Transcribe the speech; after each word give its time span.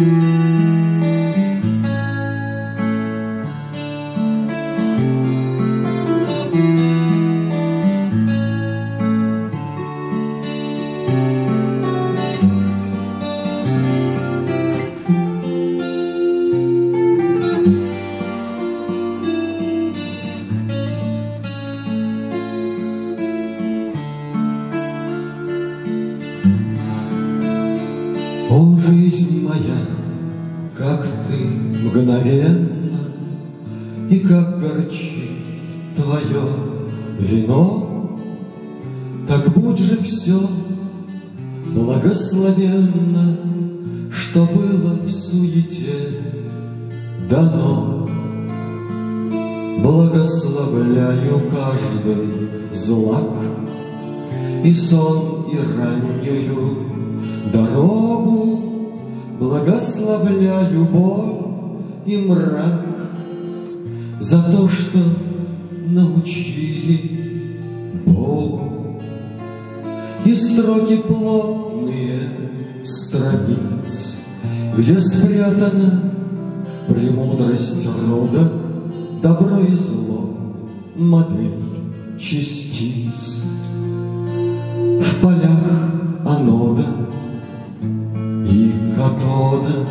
Oh, 0.00 0.04
я, 29.58 30.76
как 30.76 31.06
ты 31.28 31.44
мгновенно, 31.84 32.98
И 34.10 34.20
как 34.20 34.60
горчит 34.60 35.30
твое 35.96 36.44
вино, 37.18 38.18
Так 39.26 39.52
будь 39.52 39.78
же 39.78 40.02
все 40.02 40.40
благословенно, 41.66 43.36
Что 44.10 44.46
было 44.46 44.94
в 45.04 45.10
суете 45.10 46.22
дано. 47.28 48.08
Благословляю 49.82 51.42
каждый 51.50 52.74
злак, 52.74 53.30
И 54.64 54.74
сон, 54.74 55.46
и 55.52 55.56
раннюю 55.56 56.88
дорогу, 57.52 58.67
Благословляю 59.38 60.84
Бог 60.86 61.46
и 62.06 62.16
мрак 62.16 62.84
За 64.20 64.42
то, 64.42 64.68
что 64.68 64.98
научили 65.86 68.00
Богу. 68.04 69.00
И 70.24 70.34
строки 70.34 70.96
плотные 70.96 72.30
страниц, 72.82 74.16
Где 74.76 75.00
спрятана 75.00 76.02
премудрость 76.88 77.86
рода, 78.08 78.50
Добро 79.22 79.60
и 79.60 79.74
зло, 79.74 80.30
модель 80.96 81.52
частиц. 82.18 83.42
водопровода 88.98 89.86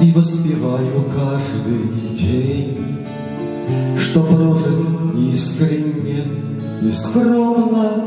И 0.00 0.12
воспеваю 0.12 1.04
каждый 1.14 2.14
день 2.16 3.04
Что 3.98 4.22
прожит 4.22 4.78
искренне 5.34 6.24
и 6.82 6.92
скромно 6.92 8.04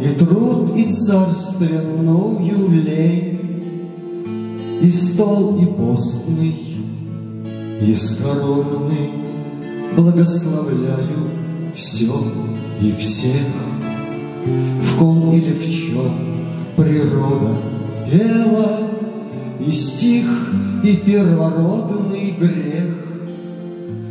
И 0.00 0.08
труд, 0.14 0.76
и 0.76 0.92
царственную 0.92 2.68
лень 2.70 3.90
И 4.82 4.90
стол, 4.90 5.58
и 5.60 5.66
постный, 5.66 6.56
и 7.80 7.94
скоромный 7.94 9.10
Благословляю 9.96 11.30
все 11.74 12.12
и 12.80 12.92
всех 12.92 13.46
В 14.44 14.98
ком 14.98 15.32
или 15.32 15.54
в 15.54 15.64
чем 15.64 16.12
природа 16.76 17.75
пела 18.10 18.78
и 19.60 19.72
стих, 19.72 20.26
и 20.84 20.96
первородный 20.96 22.36
грех, 22.38 22.94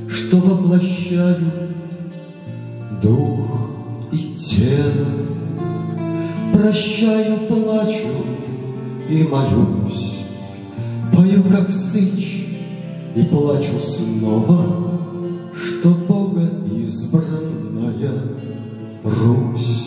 Что 0.10 0.38
воплощали 0.38 1.52
дух 3.02 3.70
и 4.12 4.36
тело. 4.36 5.08
Прощаю, 6.54 7.38
плачу 7.48 8.08
и 9.10 9.24
молюсь, 9.24 10.20
Пою, 11.14 11.44
как 11.44 11.70
сыч, 11.72 12.46
и 13.16 13.24
плачу 13.24 13.80
снова, 13.80 14.92
Что 15.54 15.90
Бога 16.08 16.50
избранная 16.72 18.14
Русь. 19.04 19.85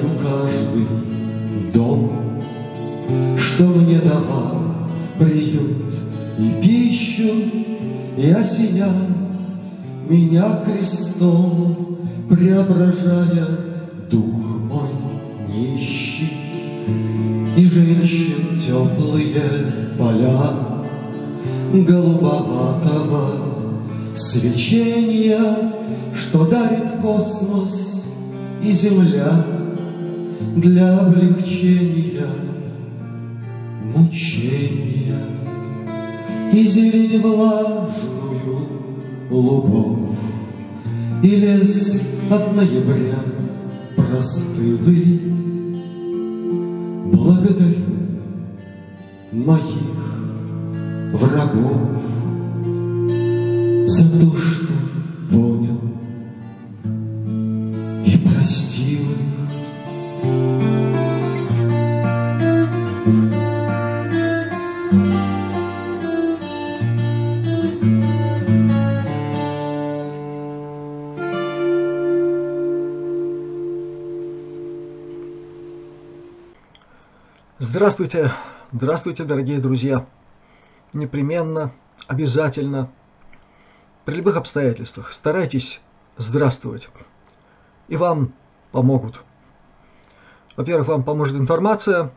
знаю 0.00 0.18
каждый 0.22 0.86
дом, 1.72 2.10
Что 3.36 3.64
мне 3.64 3.98
давал 3.98 4.62
приют 5.18 5.94
и 6.38 6.62
пищу, 6.62 7.32
И 8.16 8.30
осенял 8.30 8.92
меня 10.08 10.60
крестом, 10.64 11.98
Преображая 12.28 13.46
дух 14.10 14.40
мой 14.68 14.90
нищий. 15.48 16.32
И 17.56 17.64
женщин 17.68 18.58
теплые 18.60 19.94
поля 19.98 20.52
Голубоватого 21.72 23.30
свечения, 24.16 25.40
Что 26.14 26.46
дарит 26.46 27.00
космос 27.02 28.04
и 28.62 28.72
земля 28.72 29.59
для 30.56 30.98
облегчения 30.98 32.26
мучения. 33.94 35.16
И 36.52 36.66
зелень 36.66 37.20
влажную 37.20 38.68
лугов, 39.30 40.16
И 41.22 41.28
лес 41.28 42.02
от 42.30 42.56
ноября 42.56 43.20
простылый. 43.96 45.20
Благодарю 47.12 47.76
моих 49.32 50.00
врагов 51.12 52.00
за 53.86 54.02
то, 54.04 54.36
что 54.36 54.72
понял 55.30 55.80
Здравствуйте, 77.62 78.32
здравствуйте, 78.72 79.24
дорогие 79.24 79.58
друзья. 79.58 80.06
Непременно, 80.94 81.74
обязательно, 82.06 82.90
при 84.06 84.14
любых 84.14 84.38
обстоятельствах 84.38 85.12
старайтесь 85.12 85.82
здравствовать. 86.16 86.88
И 87.88 87.98
вам 87.98 88.32
помогут. 88.72 89.20
Во-первых, 90.56 90.88
вам 90.88 91.02
поможет 91.02 91.36
информация, 91.36 92.14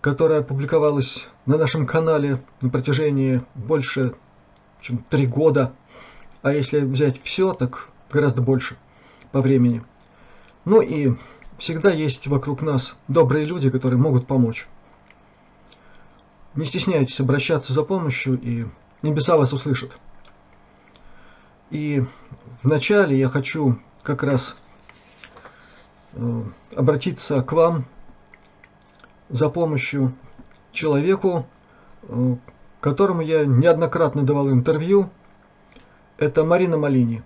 которая 0.00 0.42
публиковалась 0.42 1.26
на 1.44 1.58
нашем 1.58 1.84
канале 1.84 2.40
на 2.60 2.70
протяжении 2.70 3.42
больше, 3.56 4.14
чем 4.80 4.98
три 5.10 5.26
года. 5.26 5.72
А 6.40 6.52
если 6.52 6.78
взять 6.78 7.20
все, 7.20 7.52
так 7.52 7.88
гораздо 8.12 8.42
больше 8.42 8.76
по 9.32 9.40
времени. 9.40 9.82
Ну 10.64 10.82
и 10.82 11.14
Всегда 11.58 11.90
есть 11.90 12.26
вокруг 12.26 12.62
нас 12.62 12.96
добрые 13.08 13.44
люди, 13.44 13.70
которые 13.70 13.98
могут 13.98 14.26
помочь. 14.26 14.66
Не 16.54 16.64
стесняйтесь 16.64 17.20
обращаться 17.20 17.72
за 17.72 17.82
помощью, 17.82 18.40
и 18.40 18.66
небеса 19.02 19.36
вас 19.36 19.52
услышат. 19.52 19.96
И 21.70 22.04
вначале 22.62 23.18
я 23.18 23.28
хочу 23.28 23.78
как 24.02 24.22
раз 24.22 24.56
э, 26.12 26.42
обратиться 26.76 27.42
к 27.42 27.52
вам 27.52 27.84
за 29.28 29.48
помощью 29.48 30.14
человеку, 30.72 31.46
э, 32.02 32.36
которому 32.80 33.22
я 33.22 33.44
неоднократно 33.44 34.22
давал 34.22 34.50
интервью. 34.50 35.10
Это 36.18 36.44
Марина 36.44 36.76
Малини. 36.78 37.22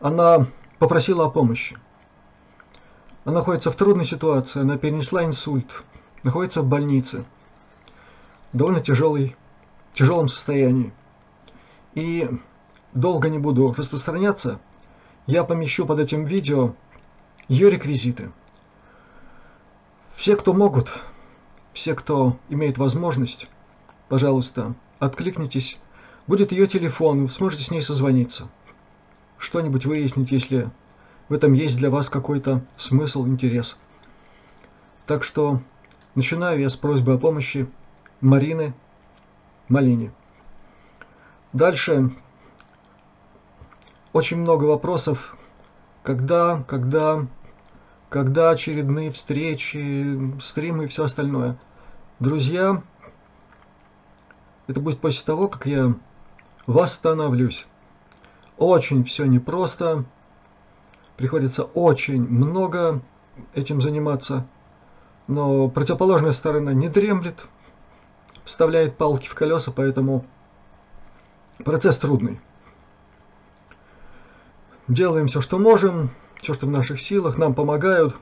Она 0.00 0.46
попросила 0.78 1.26
о 1.26 1.30
помощи. 1.30 1.76
Она 3.26 3.38
находится 3.38 3.72
в 3.72 3.76
трудной 3.76 4.04
ситуации, 4.04 4.60
она 4.60 4.78
перенесла 4.78 5.24
инсульт, 5.24 5.82
находится 6.22 6.62
в 6.62 6.66
больнице, 6.66 7.24
в 8.52 8.56
довольно 8.56 8.80
тяжелой, 8.80 9.34
тяжелом 9.94 10.28
состоянии. 10.28 10.92
И 11.96 12.30
долго 12.94 13.28
не 13.28 13.38
буду 13.38 13.74
распространяться, 13.76 14.60
я 15.26 15.42
помещу 15.42 15.86
под 15.86 15.98
этим 15.98 16.24
видео 16.24 16.76
ее 17.48 17.68
реквизиты. 17.68 18.30
Все, 20.14 20.36
кто 20.36 20.52
могут, 20.54 20.92
все, 21.72 21.96
кто 21.96 22.38
имеет 22.48 22.78
возможность, 22.78 23.48
пожалуйста, 24.08 24.76
откликнитесь. 25.00 25.78
Будет 26.28 26.52
ее 26.52 26.68
телефон, 26.68 27.22
вы 27.22 27.28
сможете 27.28 27.64
с 27.64 27.72
ней 27.72 27.82
созвониться. 27.82 28.48
Что-нибудь 29.36 29.84
выяснить, 29.84 30.30
если 30.30 30.70
в 31.28 31.32
этом 31.32 31.52
есть 31.52 31.76
для 31.76 31.90
вас 31.90 32.08
какой-то 32.08 32.62
смысл, 32.76 33.26
интерес. 33.26 33.76
Так 35.06 35.22
что 35.22 35.60
начинаю 36.14 36.60
я 36.60 36.68
с 36.68 36.76
просьбы 36.76 37.14
о 37.14 37.18
помощи 37.18 37.68
Марины 38.20 38.74
Малини. 39.68 40.12
Дальше 41.52 42.10
очень 44.12 44.38
много 44.38 44.64
вопросов, 44.64 45.36
когда, 46.02 46.64
когда, 46.68 47.26
когда 48.08 48.50
очередные 48.50 49.10
встречи, 49.10 50.40
стримы 50.40 50.84
и 50.84 50.86
все 50.86 51.04
остальное. 51.04 51.58
Друзья, 52.18 52.82
это 54.66 54.80
будет 54.80 55.00
после 55.00 55.24
того, 55.24 55.48
как 55.48 55.66
я 55.66 55.94
восстановлюсь. 56.66 57.66
Очень 58.56 59.04
все 59.04 59.26
непросто, 59.26 60.04
приходится 61.16 61.64
очень 61.64 62.22
много 62.22 63.00
этим 63.54 63.80
заниматься, 63.80 64.46
но 65.26 65.68
противоположная 65.68 66.32
сторона 66.32 66.72
не 66.72 66.88
дремлет, 66.88 67.46
вставляет 68.44 68.96
палки 68.96 69.28
в 69.28 69.34
колеса, 69.34 69.72
поэтому 69.74 70.24
процесс 71.64 71.98
трудный. 71.98 72.40
Делаем 74.88 75.26
все, 75.26 75.40
что 75.40 75.58
можем, 75.58 76.10
все, 76.40 76.54
что 76.54 76.66
в 76.66 76.70
наших 76.70 77.00
силах, 77.00 77.38
нам 77.38 77.54
помогают, 77.54 78.14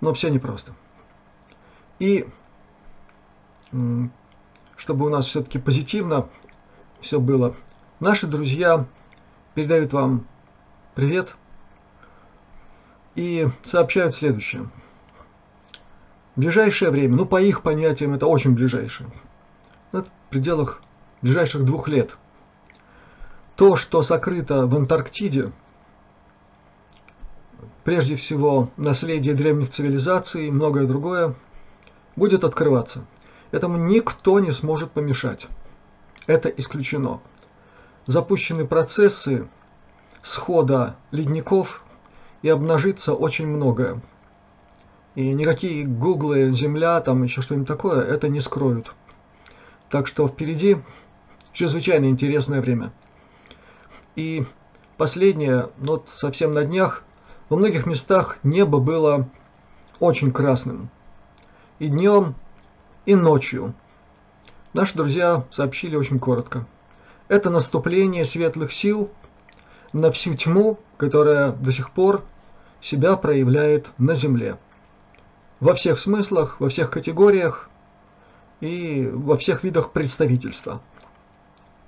но 0.00 0.12
все 0.12 0.28
непросто. 0.28 0.72
И 1.98 2.28
чтобы 4.76 5.06
у 5.06 5.08
нас 5.08 5.26
все-таки 5.26 5.58
позитивно 5.58 6.28
все 7.00 7.18
было, 7.18 7.54
наши 7.98 8.26
друзья 8.26 8.86
передают 9.54 9.92
вам 9.92 10.26
привет 10.94 11.34
и 13.14 13.48
сообщают 13.64 14.14
следующее. 14.14 14.68
В 16.36 16.40
ближайшее 16.40 16.90
время, 16.90 17.16
ну 17.16 17.26
по 17.26 17.40
их 17.40 17.62
понятиям 17.62 18.14
это 18.14 18.26
очень 18.26 18.54
ближайшее, 18.54 19.08
в 19.92 20.04
пределах 20.30 20.82
ближайших 21.22 21.64
двух 21.64 21.88
лет– 21.88 22.16
то, 23.56 23.76
что 23.76 24.02
сокрыто 24.02 24.66
в 24.66 24.74
Антарктиде, 24.74 25.52
прежде 27.84 28.16
всего 28.16 28.70
наследие 28.76 29.34
древних 29.34 29.70
цивилизаций 29.70 30.48
и 30.48 30.50
многое 30.50 30.86
другое, 30.86 31.34
будет 32.16 32.42
открываться. 32.42 33.04
Этому 33.52 33.76
никто 33.76 34.40
не 34.40 34.50
сможет 34.52 34.90
помешать. 34.90 35.46
Это 36.26 36.48
исключено. 36.48 37.20
Запущены 38.06 38.66
процессы 38.66 39.48
схода 40.22 40.96
ледников 41.12 41.83
и 42.44 42.48
обнажится 42.50 43.14
очень 43.14 43.46
многое. 43.46 44.02
И 45.14 45.32
никакие 45.32 45.86
гуглы, 45.86 46.52
земля, 46.52 47.00
там 47.00 47.22
еще 47.22 47.40
что-нибудь 47.40 47.66
такое, 47.66 48.02
это 48.04 48.28
не 48.28 48.40
скроют. 48.40 48.92
Так 49.88 50.06
что 50.06 50.28
впереди 50.28 50.76
чрезвычайно 51.54 52.04
интересное 52.04 52.60
время. 52.60 52.92
И 54.14 54.44
последнее, 54.98 55.70
вот 55.78 56.10
совсем 56.10 56.52
на 56.52 56.64
днях, 56.64 57.02
во 57.48 57.56
многих 57.56 57.86
местах 57.86 58.36
небо 58.42 58.78
было 58.78 59.26
очень 59.98 60.30
красным. 60.30 60.90
И 61.78 61.88
днем, 61.88 62.34
и 63.06 63.14
ночью. 63.14 63.72
Наши 64.74 64.94
друзья 64.94 65.46
сообщили 65.50 65.96
очень 65.96 66.18
коротко. 66.18 66.66
Это 67.28 67.48
наступление 67.48 68.26
светлых 68.26 68.70
сил 68.70 69.08
на 69.94 70.12
всю 70.12 70.34
тьму, 70.34 70.78
которая 70.98 71.52
до 71.52 71.72
сих 71.72 71.90
пор 71.90 72.22
себя 72.84 73.16
проявляет 73.16 73.90
на 73.96 74.14
Земле. 74.14 74.58
Во 75.58 75.74
всех 75.74 75.98
смыслах, 75.98 76.60
во 76.60 76.68
всех 76.68 76.90
категориях 76.90 77.70
и 78.60 79.08
во 79.10 79.38
всех 79.38 79.64
видах 79.64 79.92
представительства. 79.92 80.82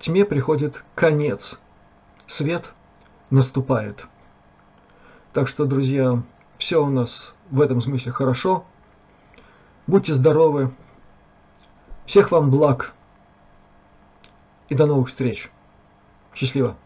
Тьме 0.00 0.24
приходит 0.24 0.82
конец– 0.94 1.60
свет 2.26 2.72
наступает. 3.30 4.06
Так 5.34 5.48
что, 5.48 5.66
друзья, 5.66 6.22
все 6.56 6.82
у 6.82 6.88
нас 6.88 7.34
в 7.50 7.60
этом 7.60 7.82
смысле 7.82 8.12
хорошо. 8.12 8.64
Будьте 9.86 10.14
здоровы. 10.14 10.72
Всех 12.06 12.30
вам 12.30 12.50
благ. 12.50 12.94
И 14.70 14.74
до 14.74 14.86
новых 14.86 15.08
встреч. 15.08 15.50
Счастливо. 16.34 16.76